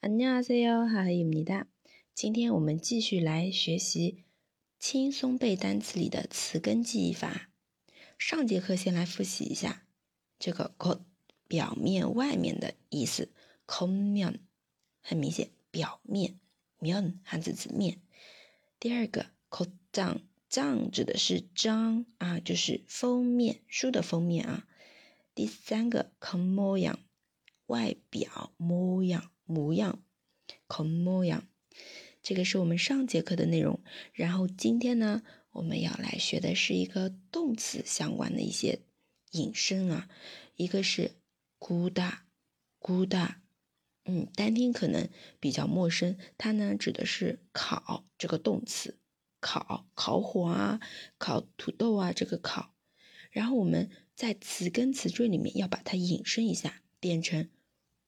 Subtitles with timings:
[0.00, 1.66] 안녕하세요，하하입니 다。
[2.14, 4.24] 今天我们继续来学习
[4.78, 7.50] 轻松背单词里的词根记忆法。
[8.18, 9.86] 上节课先来复习一下
[10.38, 13.32] 这个 “겉”，表面、外面的意思。
[13.66, 14.40] 겉 면，
[15.00, 16.38] 很明显，表面。
[16.80, 18.02] 면， 汉字词面。
[18.78, 24.68] 第二个 “겉 장”，“장”指的是章啊，就是封面，书的封面啊。
[25.34, 26.98] 第三个 “겉모 양”，
[27.66, 29.30] 外表模样。
[29.49, 30.03] 模样
[30.67, 31.41] comoyang
[32.21, 33.81] 这个是我们上节课的内容
[34.13, 38.81] 然后今天呢我们要来学的是一个动词相关的一些
[39.31, 40.07] 引申啊
[40.55, 41.11] 一个是
[41.59, 42.19] gouda
[42.79, 43.35] gouda
[44.05, 48.99] 嗯单听可能比较陌生它呢指的是烤这个动词
[49.39, 50.79] 烤烤火啊
[51.17, 52.75] 烤土豆啊这个烤。
[53.31, 57.49] 然后我们在词根词缀里面要把它引申一下变成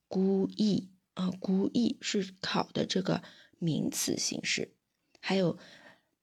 [0.07, 3.23] 孤意啊，故意是考的这个
[3.59, 4.73] 名词形式，
[5.19, 5.57] 还有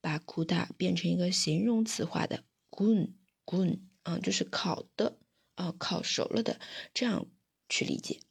[0.01, 3.13] 把苦大变成一个形容词化的 gun
[3.45, 5.19] gun 啊，就是烤的
[5.55, 6.59] 啊，烤熟了的，
[6.93, 7.27] 这样
[7.67, 8.21] 去理解。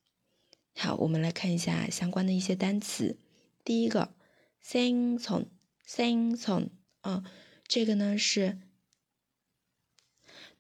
[0.74, 3.18] 好，我们来看一下相关的一些单词。
[3.64, 4.14] 第一个
[4.62, 5.46] ，sing song
[5.86, 7.24] sing song 啊，
[7.66, 8.61] 这个呢是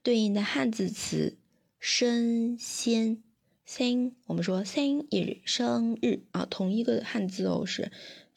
[0.02, 1.38] 对应的汉字词
[1.78, 3.22] 生鲜。
[3.67, 7.91] 生，我们说生日，生日啊，同一个汉字哦，是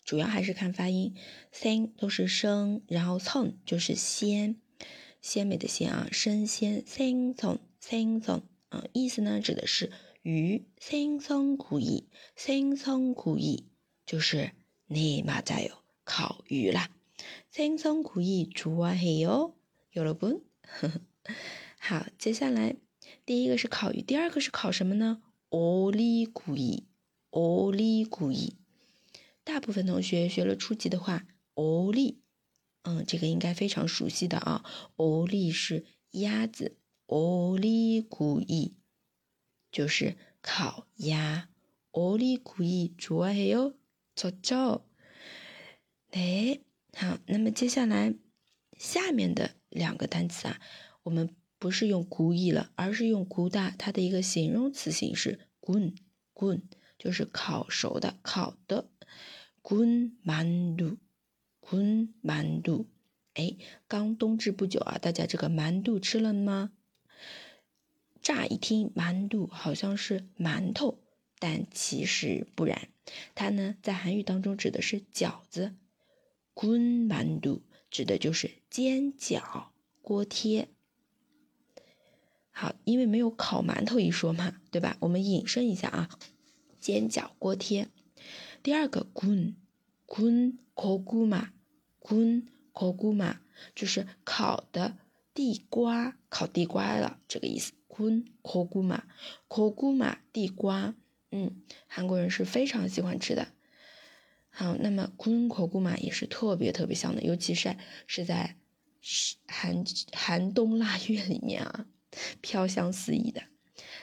[0.05, 1.15] 主要还是看发音。
[1.51, 4.57] 生都是生，然后葱就是鲜，
[5.21, 6.85] 鲜美的鲜啊，生鲜。
[6.87, 9.91] 生葱，生葱啊，意思呢指的是
[10.23, 10.65] 鱼。
[10.79, 13.67] 生葱可以，生葱可以
[14.07, 14.53] 就是
[14.87, 16.91] 你妈在哟，烤鱼啦。
[17.51, 19.55] 生葱可以좋아해 요，
[19.93, 20.43] 여러 분。
[21.79, 22.77] 好，接下来。
[23.32, 25.22] 第一个是烤鱼，第二个是烤什么呢？
[25.52, 26.90] 奥利古伊，
[27.30, 28.58] 奥利古伊。
[29.46, 32.20] 大部分同学学了初级的话，奥利，
[32.82, 34.66] 嗯，这个应该非常熟悉的啊。
[34.98, 36.76] 奥利是鸭子，
[37.06, 38.76] 奥利古伊
[39.72, 41.48] 就是烤鸭。
[41.92, 43.78] 奥利古伊主要还有
[44.14, 44.86] 做粥。
[46.10, 46.60] 哎，
[46.98, 48.14] 好，那么接下来
[48.78, 50.60] 下面的两个单词啊，
[51.04, 51.34] 我们。
[51.62, 55.96] 不是用故意了，而是用古大它的一个形容词形式，gun
[56.34, 56.64] gun
[56.98, 58.90] 就是烤熟的、烤的
[59.62, 60.98] ，gun mandu
[61.62, 62.88] gun mandu。
[63.36, 63.58] 哎，
[63.88, 66.72] 刚冬至不久啊，大家这个馒头吃了吗？
[68.24, 70.98] 乍一听馒头好像是馒头，
[71.38, 72.90] 但其实不然，
[73.36, 75.76] 它呢在韩语当中指的是饺子
[76.56, 77.62] ，gun mandu
[77.92, 79.68] 指的就是煎饺、
[80.02, 80.70] 锅贴。
[82.52, 84.98] 好，因为没有烤馒头一说嘛，对吧？
[85.00, 86.10] 我们引申一下啊，
[86.80, 87.88] 煎饺、锅贴。
[88.62, 89.56] 第二个，gun
[90.06, 91.50] gun koguma
[92.02, 93.38] gun koguma
[93.74, 94.98] 就是烤的
[95.34, 97.74] 地瓜，烤地瓜了，这个意思。
[97.88, 100.94] gun koguma 地瓜，
[101.32, 103.48] 嗯，韩国人是非常喜欢吃的。
[104.50, 107.78] 好，那么 gun koguma 也是特别特别香的，尤其是在
[108.12, 108.58] 是在
[109.48, 111.88] 寒寒冬腊月里面啊。
[112.41, 113.43] 飘香四溢的，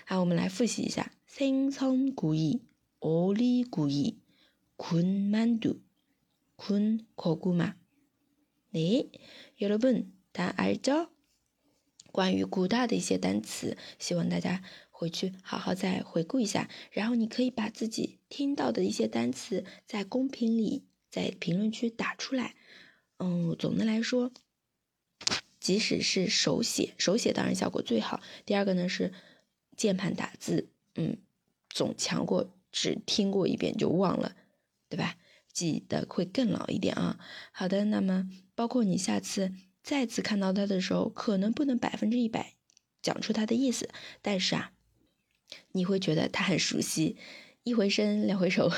[0.06, 2.62] 好，我们来复习一下：생선구 이、
[3.00, 4.18] 오리구 이、
[4.78, 5.80] 군만 두、
[6.58, 7.76] 군고구 마。
[8.72, 11.10] 네여러분다알 죠？
[12.12, 16.70] 关于古大的一些单词，希望大家回去好好再回顾一下。
[16.92, 22.56] 然后你可以把自己听到的一些单词在公屏里、在评论区打出来。
[23.18, 24.32] 嗯，总的来说。
[25.69, 28.23] 即使是手写，手写当然效果最好。
[28.47, 29.13] 第二个呢是
[29.77, 31.19] 键盘打字，嗯，
[31.69, 34.35] 总强过只听过一遍就忘了，
[34.89, 35.17] 对吧？
[35.53, 37.21] 记得会更牢一点啊。
[37.53, 39.53] 好的，那么包括你下次
[39.83, 42.55] 再次看到它的时候，可能不能百分之一百
[43.03, 43.91] 讲出它的意思，
[44.23, 44.73] 但是啊，
[45.73, 47.19] 你会觉得它很熟悉，
[47.63, 48.71] 一回生两回熟。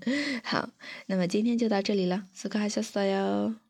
[0.42, 0.70] 好，
[1.08, 3.67] 那么今天就到这里了，斯卡哈小斯哟。